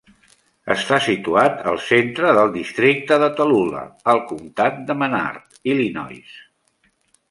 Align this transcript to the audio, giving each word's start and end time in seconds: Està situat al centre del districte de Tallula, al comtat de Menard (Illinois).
Està 0.75 0.97
situat 1.07 1.59
al 1.73 1.77
centre 1.91 2.33
del 2.39 2.51
districte 2.57 3.21
de 3.27 3.31
Tallula, 3.43 3.85
al 4.17 4.25
comtat 4.35 4.85
de 4.91 5.01
Menard 5.05 5.65
(Illinois). 5.75 6.39